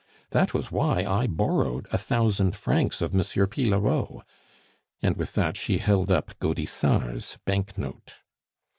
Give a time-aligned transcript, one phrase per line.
[0.31, 3.19] That was why I borrowed a thousand francs of M.
[3.21, 4.23] Pillerault,"
[4.99, 8.15] and with that she held up Gaudissart's bank note.